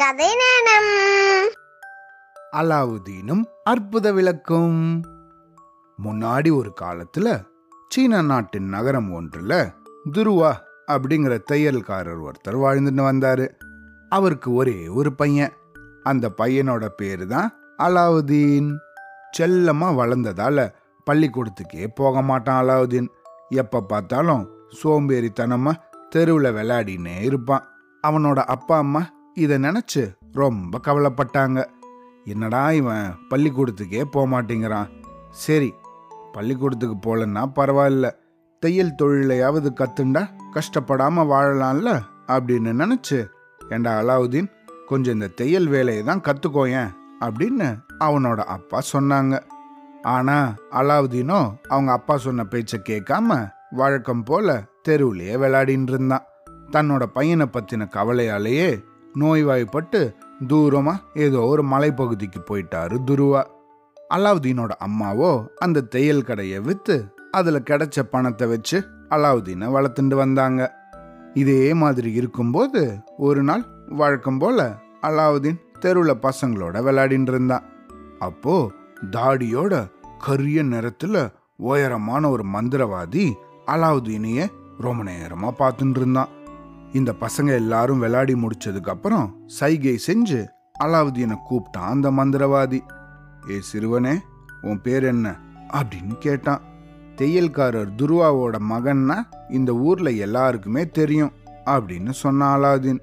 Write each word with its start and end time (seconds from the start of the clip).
கதை 0.00 0.28
நேரம். 0.34 1.52
அலாவுதீனும் 2.52 3.44
அற்புத 3.64 4.12
விளக்கும். 4.12 5.02
முன்னாடி 6.04 6.56
ஒரு 6.56 6.72
காலத்துல 6.80 7.44
சீன 7.88 8.22
நாட்டின் 8.22 8.68
நகரம் 8.68 9.20
ஒன்றுல 9.20 9.72
துருவா 10.12 10.52
அப்படிங்கிற 10.86 11.38
தையல்காரர் 11.52 12.22
ஒருத்தர் 12.22 12.60
வாழ்ந்துட்டு 12.64 13.04
வந்தாரு. 13.10 13.48
அவருக்கு 14.08 14.54
ஒரே 14.54 14.88
ஒரு 14.88 15.12
பையன். 15.12 15.52
அந்த 16.02 16.30
பையனோட 16.38 16.86
பேரு 16.86 17.26
தான் 17.26 17.56
அலாவுதீன். 17.78 18.76
செல்லமா 19.38 19.94
வளர்ந்ததால 20.00 20.72
பள்ளிக்கூடத்துக்கே 21.10 21.86
போக 21.94 22.22
மாட்டான் 22.22 22.64
அலாவுதீன். 22.64 23.08
எப்ப 23.48 23.80
பார்த்தாலும் 23.80 24.50
சோம்பேறித்தனமா 24.82 25.72
தெருவில் 26.08 26.52
விளையாடினே 26.52 27.20
இருப்பான். 27.20 27.68
அவனோட 28.06 28.38
அப்பா 28.38 28.78
அம்மா 28.78 29.06
இதை 29.36 29.56
நினச்சி 29.58 30.02
ரொம்ப 30.32 30.80
கவலைப்பட்டாங்க. 30.86 31.58
என்னடா 32.24 32.70
இவன் 32.70 33.06
பள்ளிக்கூடத்துக்கே 33.30 34.02
போகமாட்டேங்கிறான் 34.14 34.88
சரி 35.30 35.70
பள்ளிக்கூடத்துக்கு 36.32 36.96
போகலன்னா 37.06 37.42
பரவாயில்ல. 37.58 38.08
தையல் 38.62 38.96
தொழிலையாவது 39.02 39.68
கத்துண்டா 39.80 40.22
கஷ்டப்படாமல் 40.54 41.30
வாழலாம்ல 41.32 41.90
அப்படின்னு 42.28 42.72
நினச்சி 42.82 43.18
ஏண்டா 43.74 43.92
அலாவுதீன் 44.00 44.50
கொஞ்சம் 44.86 45.14
இந்த 45.14 45.28
தையல் 45.28 45.68
வேலையை 45.68 46.02
தான் 46.04 46.24
கற்றுக்கோயேன் 46.28 46.90
அப்படின்னு 47.20 47.68
அவனோட 47.98 48.40
அப்பா 48.56 48.78
சொன்னாங்க. 48.92 49.34
ஆனால் 50.02 50.50
அலாவுதீனோ 50.70 51.40
அவங்க 51.68 51.92
அப்பா 51.92 52.16
சொன்ன 52.16 52.44
பேச்சை 52.44 52.80
கேட்காம 52.88 53.38
வழக்கம் 53.70 54.22
போல 54.22 54.62
தெருவிலேயே 54.88 55.34
விளையாடின்னு 55.36 55.88
இருந்தான். 55.88 56.26
தன்னோட 56.72 57.02
பையனை 57.02 57.46
பற்றின 57.52 57.88
கவலையாலேயே 57.88 58.70
நோய்வாய்ப்பட்டு 59.14 60.16
தூரமாக 60.48 61.02
ஏதோ 61.14 61.40
ஒரு 61.40 61.62
மலைப்பகுதிக்கு 61.64 62.40
போயிட்டாரு 62.50 62.96
துருவா. 63.04 63.42
அலாவுதீனோட 64.14 64.70
அம்மாவோ 64.86 65.44
அந்த 65.56 65.80
தையல் 65.80 66.24
கடையை 66.24 66.60
விற்று 66.60 67.12
அதில் 67.30 67.66
கிடைச்ச 67.70 68.00
பணத்தை 68.00 68.48
வச்சு 68.48 68.78
அலாவுதீனை 69.08 69.66
வளர்த்துட்டு 69.76 70.14
வந்தாங்க. 70.14 70.72
இதே 71.34 71.74
மாதிரி 71.74 72.12
இருக்கும்போது 72.12 73.02
ஒரு 73.16 73.42
நாள் 73.42 73.64
வழக்கம் 73.86 74.38
போல 74.38 74.76
அலாவுதீன் 75.02 75.60
தெருவில் 75.78 76.22
பசங்களோட 76.22 76.82
விளையாடின்னு 76.82 77.26
இருந்தான். 77.26 77.62
அப்போ 78.18 78.70
தாடியோட 79.10 79.86
கரிய 80.18 80.62
நிறத்தில் 80.62 81.32
உயரமான 81.56 82.30
ஒரு 82.30 82.44
மந்திரவாதி 82.44 83.32
அலாவுதீனையே 83.66 84.46
ரொம்ப 84.78 85.02
நேரமாக 85.02 85.58
பார்த்துட்டு 85.60 85.96
இருந்தான். 85.96 86.28
இந்த 86.92 87.14
பசங்க 87.20 87.54
எல்லாரும் 87.54 87.98
விளையாடி 87.98 88.34
முடிச்சதுக்கு 88.34 88.88
அப்புறம் 88.88 89.36
சைகை 89.46 89.98
செஞ்சு 90.06 90.48
அலாவுதீனை 90.84 91.36
கூப்பிட்டான் 91.50 91.78
அந்த 91.78 92.10
மந்திரவாதி. 92.10 92.80
ஏ 93.50 93.60
சிறுவனே 93.60 94.14
உன் 94.62 94.80
பேர் 94.80 95.02
என்ன? 95.02 95.36
அப்படின்னு 95.72 96.18
கேட்டான். 96.18 96.60
தையல்காரர் 97.16 97.88
துருவாவோட 97.96 98.58
மகன்னா 98.70 99.22
இந்த 99.50 99.72
ஊர்ல 99.72 100.10
எல்லாருக்குமே 100.10 100.88
தெரியும் 100.88 101.32
அப்படின்னு 101.64 102.10
சொன்னான் 102.10 102.60
அலாவுதீன். 102.60 103.00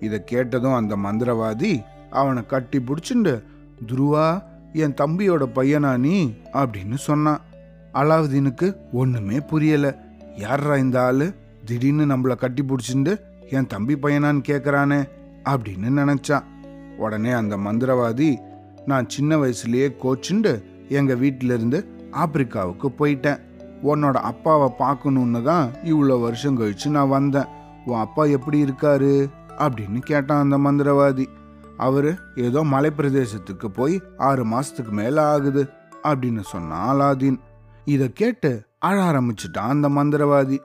இதை 0.00 0.24
கேட்டதும் 0.24 0.74
அந்த 0.74 0.96
மந்திரவாதி 0.96 1.84
அவனை 2.10 2.46
கட்டி 2.46 2.78
பிடிச்சிண்டு 2.78 3.42
துருவா 3.86 4.42
என் 4.72 4.94
தம்பியோட 4.94 5.44
பையனா 5.54 5.96
நீ? 5.96 6.34
அப்படின்னு 6.52 6.94
சொன்னான். 6.94 7.40
அலாவுதீனுக்கு 7.94 8.76
ஒண்ணுமே 8.92 9.40
புரியல. 9.40 9.98
யார்ரா 10.36 10.78
இந்த 10.78 11.02
ஆளு? 11.02 11.34
திடீர்னு 11.64 12.16
நம்மள 12.16 12.36
கட்டி 12.36 12.64
பிடிச்சிண்டு 12.64 13.20
என் 13.50 13.66
தம்பி 13.66 13.94
பையனான்னு 13.94 14.42
கேட்குறானே 14.48 15.08
அப்படின்னு 15.44 15.90
நினச்சான் 15.96 16.44
உடனே 16.96 17.30
அந்த 17.30 17.56
மந்திரவாதி 17.56 18.36
நான் 18.86 19.08
சின்ன 19.08 19.36
வயசுலேயே 19.36 19.88
கோச்சுண்டு 20.02 20.62
எங்கள் 20.88 21.20
வீட்டிலேருந்து 21.20 21.86
ஆப்பிரிக்காவுக்கு 22.12 22.88
போயிட்டேன். 22.98 23.40
உன்னோட 23.84 24.12
அப்பாவை 24.12 24.72
பார்க்கணுன்னு 24.78 25.42
தான் 25.42 25.70
இவ்வளோ 25.84 26.20
வருஷம் 26.20 26.60
கழிச்சு 26.60 26.88
நான் 26.88 27.08
வந்தேன். 27.08 27.44
உன் 27.86 27.98
அப்பா 27.98 28.24
எப்படி 28.24 28.64
இருக்காரு? 28.64 29.30
அப்படின்னு 29.58 29.98
கேட்டான் 29.98 30.50
அந்த 30.50 30.70
மந்திரவாதி. 30.70 31.26
அவர் 31.76 32.18
ஏதோ 32.36 32.64
மலைப்பிரதேசத்துக்கு 32.64 33.66
போய் 33.66 34.02
ஆறு 34.16 34.44
மாதத்துக்கு 34.44 34.92
மேலே 34.92 35.20
ஆகுது 35.20 35.68
அப்படின்னு 36.02 36.40
சொன்னான் 36.40 36.96
அலாதீன் 36.96 37.38
இதை 37.84 38.10
கேட்டு 38.12 38.62
அழ 38.78 39.02
ஆரம்பிச்சிட்டான் 39.02 39.72
அந்த 39.74 39.88
மந்திரவாதி. 39.88 40.58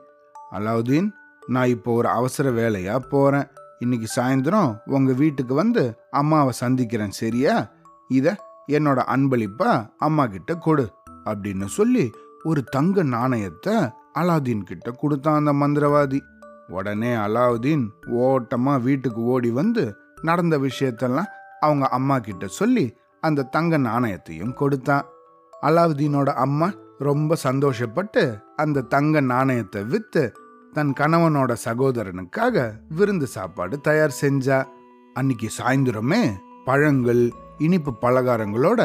அலாவுதீன் 0.52 1.08
நான் 1.46 1.68
இப்போ 1.68 1.92
ஒரு 1.92 2.08
அவசர 2.08 2.50
வேலையா 2.50 2.98
போறேன். 2.98 3.46
இன்னைக்கு 3.78 4.08
சாயந்தரம் 4.16 4.82
உங்க 4.84 5.12
வீட்டுக்கு 5.12 5.54
வந்து 5.54 6.00
அம்மாவை 6.10 6.52
சந்திக்கிறேன் 6.52 7.10
சரியா? 7.10 7.70
இத 8.08 8.36
என்னோட 8.66 9.00
அன்பளிப்பா 9.14 9.90
அம்மா 9.98 10.26
கிட்ட 10.26 10.54
கொடு 10.54 10.86
அப்படின்னு 11.24 11.64
சொல்லி 11.64 12.10
ஒரு 12.42 12.64
தங்க 12.64 13.02
நாணயத்தை 13.02 13.74
அலாவுதீன் 14.14 14.62
கிட்ட 14.62 14.90
கொடுத்தான் 14.90 15.46
அந்த 15.46 15.52
மந்திரவாதி. 15.52 16.20
உடனே 16.68 17.14
அலாவுதீன் 17.14 17.84
ஓட்டமா 18.08 18.80
வீட்டுக்கு 18.80 19.20
ஓடி 19.20 19.50
வந்து 19.50 19.96
நடந்த 20.22 20.58
விஷயத்தெல்லாம் 20.58 21.30
அவங்க 21.60 21.88
அம்மா 21.88 22.18
கிட்ட 22.18 22.46
சொல்லி 22.46 22.96
அந்த 23.20 23.42
தங்க 23.42 23.78
நாணயத்தையும் 23.78 24.52
கொடுத்தான். 24.52 25.06
அலாவுதீனோட 25.62 26.32
அம்மா 26.34 26.72
ரொம்ப 26.98 27.36
சந்தோஷப்பட்டு 27.42 28.22
அந்த 28.56 28.80
தங்க 28.80 29.20
நாணயத்தை 29.20 29.84
விற்று 29.84 30.32
தன் 30.72 30.92
கணவனோட 31.00 31.52
சகோதரனுக்காக 31.64 32.72
விருந்து 32.88 33.26
சாப்பாடு 33.26 33.80
தயார் 33.80 34.18
செஞ்சா. 34.20 34.58
அன்னைக்கு 35.14 35.48
சாயந்தரமே 35.58 36.22
பழங்கள் 36.64 37.22
இனிப்பு 37.58 37.92
பலகாரங்களோட 38.02 38.80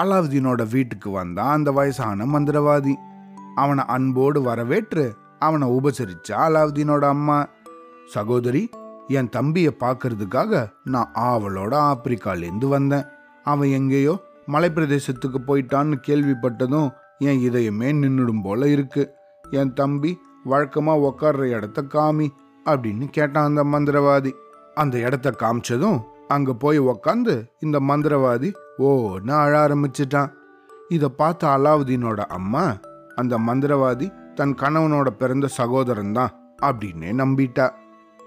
அலாவுதீனோட 0.00 0.62
வீட்டுக்கு 0.68 1.10
வந்தான் 1.10 1.50
அந்த 1.50 1.70
வயசான 1.70 2.26
மந்திரவாதி. 2.26 2.94
அவனை 3.54 3.84
அன்போடு 3.86 4.42
வரவேற்று 4.42 5.14
அவனை 5.38 5.68
உபசரிச்சா 5.68 6.36
அலாவுதீனோட 6.46 7.04
அம்மா. 7.08 7.46
சகோதரி 8.06 8.70
என் 9.08 9.28
தம்பியை 9.28 9.76
பார்க்கறதுக்காக 9.80 10.68
நான் 10.84 11.12
ஆவலோட 11.14 11.74
ஆப்பிரிக்காலேருந்து 11.92 12.68
வந்தேன். 12.68 13.06
அவன் 13.44 13.68
எங்கேயோ 13.68 14.14
மலைப்பிரதேசத்துக்கு 14.52 15.38
போயிட்டான்னு 15.46 15.96
கேள்விப்பட்டதும் 16.06 16.90
என் 17.18 17.40
இதயமே 17.48 17.88
நின்றுடும் 18.00 18.42
போல 18.42 18.68
இருக்கு. 18.68 19.02
என் 19.44 19.72
தம்பி 19.72 20.12
வழக்கமாக 20.44 21.02
உக்காடுற 21.08 21.44
இடத்த 21.56 21.82
காமி 21.94 22.28
அப்படின்னு 22.66 23.06
கேட்டான் 23.10 23.48
அந்த 23.50 23.64
மந்திரவாதி. 23.64 24.32
அந்த 24.74 24.98
இடத்த 24.98 25.28
காமிச்சதும் 25.42 25.98
அங்கே 26.28 26.52
போய் 26.52 26.78
உக்காந்து 26.78 27.34
இந்த 27.58 27.78
மந்திரவாதி 27.80 28.48
ஓன்னு 28.88 29.32
அழ 29.44 29.52
ஆரம்பிச்சிட்டான். 29.66 30.30
இதை 30.88 31.08
பார்த்த 31.08 31.48
அலாவுதீனோட 31.48 32.20
அம்மா 32.38 32.64
அந்த 33.14 33.34
மந்திரவாதி 33.38 34.06
தன் 34.34 34.54
கணவனோட 34.54 35.08
பிறந்த 35.20 35.46
சகோதரன் 35.58 36.12
தான் 36.12 36.34
அப்படின்னே 36.62 37.10
நம்பிட்டா. 37.22 37.66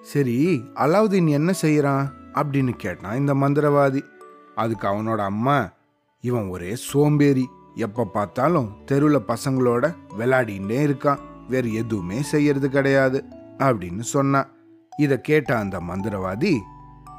சரி 0.02 0.35
அலாவுதீன் 0.84 1.29
என்ன 1.38 1.52
செய்கிறான் 1.53 2.06
அப்படின்னு 2.34 2.73
கேட்டான் 2.84 3.18
இந்த 3.18 3.34
மந்திரவாதி. 3.34 4.02
அதுக்கு 4.56 4.85
அவனோட 4.88 5.22
அம்மா 5.31 5.58
இவன் 6.23 6.47
ஒரே 6.47 6.72
சோம்பேறி. 6.75 7.46
எப்ப 7.75 8.05
பார்த்தாலும் 8.05 8.77
தெருவில் 8.85 9.27
பசங்களோட 9.27 9.95
விளையாடின்னே 10.19 10.79
இருக்கான். 10.87 11.17
வேற 11.49 11.67
எதுவுமே 11.67 12.21
செய்யறது 12.21 12.69
கிடையாது 12.69 13.23
அப்படின்னு 13.57 13.99
சொன்னான் 13.99 14.51
இத 14.97 15.17
கேட்ட 15.17 15.57
அந்த 15.57 15.79
மந்திரவாதி 15.79 16.57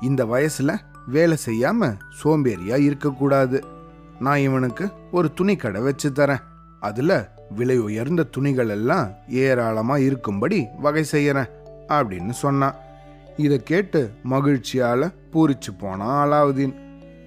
இந்த 0.00 0.24
வயசுல 0.24 0.78
வேலை 1.06 1.36
செய்யாம 1.46 1.96
சோம்பேறியா 2.24 2.78
இருக்கக்கூடாது. 2.78 3.64
நான் 4.20 4.38
இவனுக்கு 4.38 4.90
ஒரு 5.12 5.32
துணி 5.32 5.56
கடை 5.56 5.80
வச்சு 5.80 6.10
தரேன். 6.10 6.42
அதுல 6.80 7.34
விலை 7.50 7.78
உயர்ந்த 7.78 8.22
துணிகள் 8.22 8.68
எல்லாம் 8.68 9.08
ஏராளமா 9.28 9.96
இருக்கும்படி 9.96 10.66
வகை 10.78 11.04
செய்யறேன் 11.12 11.50
அப்படின்னு 11.88 12.30
சொன்னான் 12.30 12.74
இத 13.36 13.56
கேட்டு 13.56 14.12
மகிழ்ச்சியால 14.30 15.12
பூரிச்சு 15.32 15.78
போனான் 15.78 16.28
அலாவுதீன். 16.28 16.74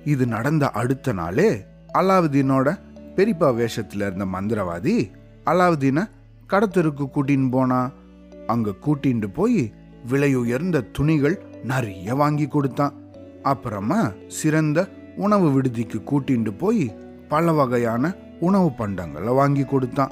இது 0.06 0.26
நடந்த 0.26 0.70
அடுத்த 0.70 1.14
நாளே 1.14 1.66
அலாவுதீனோட 1.94 2.80
பெரியப்பா 3.16 3.56
வேஷத்தில் 3.56 4.02
இருந்த 4.02 4.26
மந்திரவாதி 4.26 5.12
அலாவுதீனை 5.46 6.04
கடத்தருக்கு 6.50 7.06
கூட்டின்னு 7.16 7.52
போனா. 7.52 7.92
அங்க 8.48 8.74
கூட்டின்னு 8.86 9.28
போய் 9.34 9.74
விலை 10.08 10.36
உயர்ந்த 10.36 10.82
துணிகள் 10.82 11.38
நிறைய 11.64 12.16
வாங்கி 12.16 12.48
கொடுத்தான். 12.48 12.94
அப்புறமா 13.44 14.12
சிறந்த 14.28 14.90
உணவு 15.16 15.48
விடுதிக்கு 15.52 16.00
கூட்டிண்டு 16.12 16.58
போய் 16.58 16.96
பல 17.30 17.52
வகையான 17.52 18.14
உணவு 18.40 18.70
பண்டங்களை 18.78 19.34
வாங்கி 19.36 19.64
கொடுத்தான். 19.64 20.12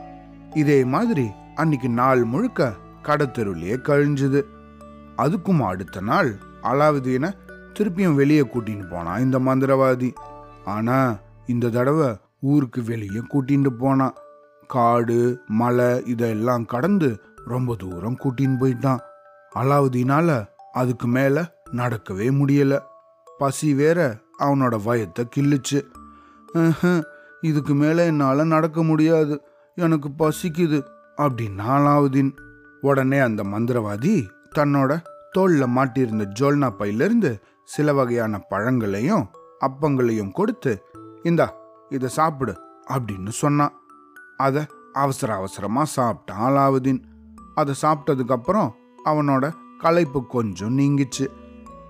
இதே 0.54 0.84
மாதிரி 0.84 1.28
அன்னைக்கு 1.56 1.90
நாள் 1.90 2.24
முழுக்க 2.24 2.74
கடத்தெருவிலேயே 3.04 3.78
கழிஞ்சுது. 3.90 4.42
அதுக்கும் 5.18 5.60
அடுத்த 5.60 6.02
நாள் 6.02 6.36
அலாவுதீனை 6.64 7.32
திருப்பியும் 7.74 8.16
வெளியே 8.16 8.42
கூட்டின்னு 8.42 8.90
போனான் 8.90 9.22
இந்த 9.22 9.40
மந்திரவாதி. 9.40 10.12
ஆனா 10.66 11.16
இந்த 11.48 11.70
தடவை 11.70 12.10
ஊருக்கு 12.50 12.84
வெளியே 12.84 13.22
கூட்டின்னு 13.32 13.72
போனான் 13.82 14.16
காடு 14.68 15.18
மலை 15.48 15.90
இதெல்லாம் 16.06 16.66
கடந்து 16.66 17.10
ரொம்ப 17.46 17.76
தூரம் 17.76 18.18
கூட்டின்னு 18.24 18.58
போயிட்டான். 18.62 19.02
அலாவுதீனால 19.56 20.30
அதுக்கு 20.72 21.08
மேல 21.08 21.44
நடக்கவே 21.72 22.28
முடியல. 22.40 22.74
பசி 23.40 23.70
வேற 23.74 24.00
அவனோட 24.40 24.76
வயத்தை 24.88 25.24
கிள்ளுச்சு. 25.36 25.80
இதுக்கு 27.42 27.74
மேலே 27.74 28.06
என்னால் 28.06 28.52
நடக்க 28.56 28.84
முடியாது. 28.84 29.36
எனக்கு 29.78 30.10
பசிக்குது 30.20 30.80
அப்படின்னா 31.18 31.68
அலாவுதீன். 31.78 32.32
உடனே 32.82 33.20
அந்த 33.20 33.42
மந்திரவாதி 33.44 34.16
தன்னோட 34.58 34.92
தோல்ல 35.38 35.64
மாட்டியிருந்த 35.78 36.24
ஜோல்னா 36.40 36.70
பையிலிருந்து 36.78 37.32
சில 37.66 37.94
வகையான 37.94 38.40
பழங்களையும் 38.52 39.26
அப்பங்களையும் 39.68 40.32
கொடுத்து 40.32 40.74
இந்தா 41.24 41.48
இதை 41.94 42.10
சாப்பிடு 42.10 42.54
அப்படின்னு 42.90 43.32
சொன்னான் 43.42 43.74
அதை 44.38 44.62
அவசர 44.94 45.30
அவசரமாக 45.36 45.94
சாப்பிட்டான் 45.96 46.44
அலாவுதீன். 46.48 47.02
அதை 47.56 47.74
சாப்பிட்டதுக்கப்புறம் 47.82 48.70
அவனோட 49.06 49.46
களைப்பு 49.78 50.20
கொஞ்சம் 50.28 50.78
நீங்கிச்சு. 50.78 51.26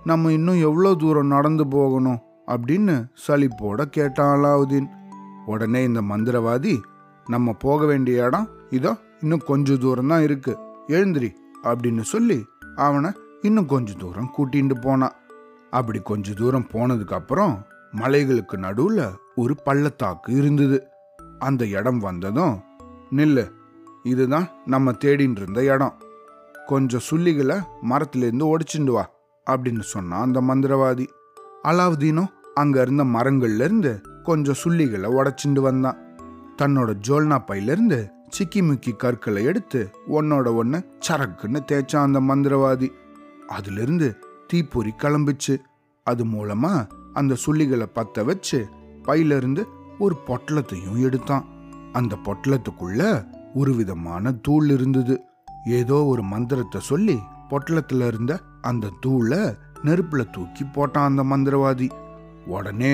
நம்ம 0.04 0.32
இன்னும் 0.32 0.60
எவ்வளோ 0.62 0.92
தூரம் 0.96 1.34
நடந்து 1.36 1.66
போகணும்? 1.68 2.20
அப்படின்னு 2.48 2.96
சலிப்போட 3.28 3.82
கேட்டான் 3.98 4.34
அலாவுதீன். 4.38 4.88
உடனே 5.46 5.84
இந்த 5.84 6.02
மந்திரவாதி 6.02 6.74
நம்ம 7.26 7.54
போக 7.66 7.86
வேண்டிய 7.86 8.26
இடம் 8.26 8.48
இதோ 8.70 8.92
இன்னும் 9.22 9.44
கொஞ்ச 9.46 9.76
தூரம் 9.76 10.08
தான் 10.08 10.22
இருக்கு. 10.22 10.54
எழுந்திரி 10.88 11.30
அப்படின்னு 11.64 12.04
சொல்லி 12.14 12.40
அவனை 12.76 13.12
இன்னும் 13.42 13.66
கொஞ்ச 13.66 13.94
தூரம் 13.94 14.32
கூட்டிகிட்டு 14.38 14.76
போனான். 14.82 15.16
அப்படி 15.70 16.00
கொஞ்ச 16.04 16.34
தூரம் 16.34 16.68
போனதுக்கப்புறம் 16.74 17.54
மலைகளுக்கு 17.98 18.58
நடுவில் 18.58 19.06
ஒரு 19.36 19.56
பள்ளத்தாக்கு 19.64 20.34
இருந்தது. 20.34 20.88
அந்த 21.40 21.66
இடம் 21.66 22.00
வந்ததும் 22.00 22.62
நில்லு 23.12 23.52
இதுதான் 24.04 24.50
நம்ம 24.66 24.92
தேடின்னு 24.92 25.42
இருந்த 25.42 25.64
இடம். 25.64 26.02
கொஞ்சம் 26.66 27.02
சுள்ளிகளை 27.12 27.64
மரத்திலேருந்து 27.90 28.56
ஒடிச்சுண்டு 28.56 28.92
வா 28.92 29.10
அப்படின்னு 29.52 29.80
சொன்னான் 29.80 30.22
அந்த 30.22 30.42
மந்திரவாதி. 30.42 31.08
அலாவுதீனும் 31.64 32.28
அங்க 32.54 32.82
இருந்த 32.82 33.04
மரங்கள்லேருந்து 33.04 34.22
கொஞ்சம் 34.24 34.56
சுள்ளிகளை 34.64 35.08
உடச்சிண்டு 35.08 35.60
வந்தான். 35.60 35.98
தன்னோட 36.62 36.94
ஜோல்னா 37.08 37.46
பையிலிருந்து 37.46 38.10
சிக்கி 38.28 38.62
முக்கி 38.62 38.96
கற்களை 38.96 39.44
எடுத்து 39.44 39.90
ஒன்னோட 40.08 40.56
ஒன்று 40.56 40.86
சரக்குன்னு 41.08 41.60
தேய்ச்சான் 41.72 42.14
அந்த 42.14 42.20
மந்திரவாதி. 42.20 42.90
அதுலேருந்து 43.48 44.16
தீப்பொறி 44.48 44.94
கிளம்பிச்சு. 44.98 45.58
அது 46.04 46.26
மூலமா 46.26 46.88
அந்த 47.14 47.36
சுள்ளிகளை 47.46 47.86
பற்ற 47.94 48.24
வச்சு 48.24 48.68
பையிலிருந்து 49.04 49.64
ஒரு 50.00 50.16
பொட்டலத்தையும் 50.28 51.02
எடுத்தான். 51.04 51.46
அந்த 51.92 52.18
பொட்டலத்துக்குள்ள 52.24 53.02
ஒரு 53.54 53.74
விதமான 53.76 54.32
தூள் 54.32 54.70
இருந்தது. 54.70 55.16
ஏதோ 55.66 55.98
ஒரு 56.06 56.24
மந்திரத்தை 56.24 56.82
சொல்லி 56.82 57.18
பொட்டலத்துல 57.50 58.08
இருந்த 58.08 58.40
அந்த 58.62 58.92
தூளை 59.06 59.42
நெருப்புல 59.84 60.24
தூக்கி 60.32 60.64
போட்டான் 60.64 61.10
அந்த 61.10 61.24
மந்திரவாதி. 61.24 61.88
உடனே 62.46 62.94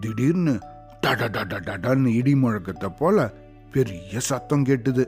திடீர்னு 0.00 0.58
டடடடடடன்னு 1.06 2.06
இடி 2.06 2.34
முழக்கத்தை 2.34 2.88
போல 2.98 3.32
பெரிய 3.72 4.20
சத்தம் 4.20 4.64
கேட்டுது. 4.64 5.04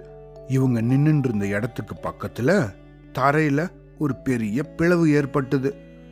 இவங்க 0.49 0.82
நின்னுட்டு 0.82 1.25
இருந்த 1.25 1.46
இடத்துக்கு 1.46 1.96
பக்கத்துல 2.02 2.50
தரையில 3.19 3.69
ஒரு 3.99 4.14
பெரிய 4.16 4.62
பிளவு 4.62 5.10
ஏற்பட்டது. 5.10 5.70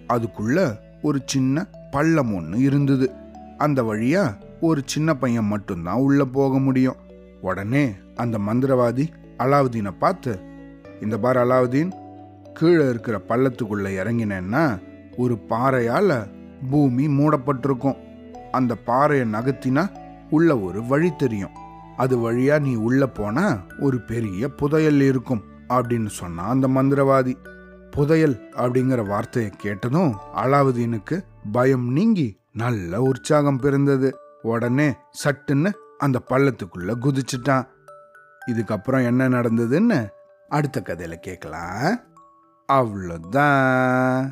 அதுக்குள்ள 0.08 0.76
ஒரு 1.02 1.20
சின்ன 1.24 1.66
பள்ளம் 1.90 2.34
ஒன்று 2.34 2.58
இருந்தது. 2.58 3.06
அந்த 3.60 3.82
வழியா 3.82 4.24
ஒரு 4.60 4.80
சின்ன 4.84 5.14
பையன் 5.14 5.44
மட்டும்தான் 5.44 5.98
உள்ள 5.98 6.24
போக 6.24 6.58
முடியும். 6.58 6.96
உடனே 7.40 7.92
அந்த 8.16 8.38
மந்திரவாதி 8.38 9.06
அலாவுதீனை 9.38 9.92
பார்த்து 9.98 10.38
இந்த 11.00 11.18
பார் 11.18 11.36
அலாவுதீன் 11.36 11.90
கீழே 12.54 12.88
இருக்கிற 12.88 13.20
பள்ளத்துக்குள்ள 13.28 13.86
இறங்கினேன்னா 14.00 14.80
ஒரு 15.16 15.34
பாறையால 15.48 16.28
பூமி 16.70 17.06
மூடப்பட்டிருக்கும். 17.06 17.98
அந்த 18.52 18.74
பாறையை 18.74 19.26
நகர்த்தினா 19.32 19.84
உள்ள 20.30 20.58
ஒரு 20.58 20.86
வழி 20.86 21.10
தெரியும். 21.16 21.56
அது 21.96 22.32
வழியா 22.32 22.60
நீ 22.60 22.74
உள்ள 22.74 23.06
போனா 23.06 23.46
ஒரு 23.80 24.00
பெரிய 24.00 24.48
புதையல் 24.48 25.00
இருக்கும் 25.00 25.42
அப்படின்னு 25.68 26.06
சொன்னான் 26.06 26.48
அந்த 26.48 26.68
மந்திரவாதி. 26.68 27.36
புதையல் 27.90 28.36
அப்படிங்கிற 28.56 29.06
வார்த்தையை 29.06 29.52
கேட்டதும் 29.56 30.12
அலாவுதீனுக்கு 30.34 31.16
பயம் 31.52 31.92
நீங்கி 31.92 32.39
நல்ல 32.52 33.00
உற்சாகம் 33.00 33.58
பிறந்தது. 33.58 34.16
உடனே 34.42 34.96
சட்டுன்னு 35.24 35.72
அந்த 35.98 36.20
பள்ளத்துக்குள்ள 36.28 36.94
குதிச்சிட்டான். 37.00 37.66
இதுக்கப்புறம் 38.46 39.04
என்ன 39.04 39.28
நடந்ததுன்னு 39.28 40.08
அடுத்த 40.48 40.80
கதையில 40.80 41.14
கேட்கலாம். 41.14 42.00
அவ்வளோதான். 42.72 44.30